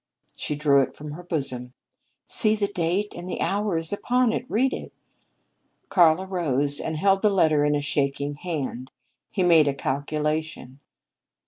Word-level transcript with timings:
She 0.35 0.55
drew 0.55 0.81
it 0.81 0.95
from 0.95 1.11
her 1.11 1.21
bosom. 1.21 1.73
"See, 2.25 2.55
the 2.55 2.65
date 2.67 3.13
and 3.15 3.29
hour 3.39 3.77
is 3.77 3.93
upon 3.93 4.33
it. 4.33 4.49
Read 4.49 4.73
it." 4.73 4.91
Karl 5.89 6.23
arose 6.23 6.79
and 6.79 6.97
held 6.97 7.21
the 7.21 7.29
letter 7.29 7.63
in 7.63 7.75
a 7.75 7.81
shaking 7.83 8.33
hand. 8.37 8.89
He 9.29 9.43
made 9.43 9.67
a 9.67 9.75
calculation. 9.75 10.79